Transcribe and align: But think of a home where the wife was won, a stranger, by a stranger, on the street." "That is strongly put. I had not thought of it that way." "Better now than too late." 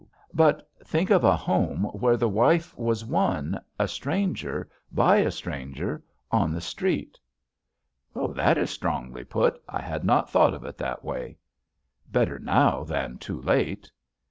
But 0.33 0.67
think 0.83 1.11
of 1.11 1.23
a 1.23 1.35
home 1.35 1.83
where 1.93 2.17
the 2.17 2.27
wife 2.27 2.75
was 2.75 3.05
won, 3.05 3.61
a 3.77 3.87
stranger, 3.87 4.67
by 4.91 5.17
a 5.17 5.29
stranger, 5.29 6.03
on 6.31 6.51
the 6.51 6.59
street." 6.59 7.19
"That 8.15 8.57
is 8.57 8.71
strongly 8.71 9.23
put. 9.23 9.61
I 9.69 9.79
had 9.83 10.03
not 10.03 10.27
thought 10.27 10.55
of 10.55 10.65
it 10.65 10.79
that 10.79 11.03
way." 11.05 11.37
"Better 12.09 12.39
now 12.39 12.83
than 12.83 13.19
too 13.19 13.39
late." 13.43 13.91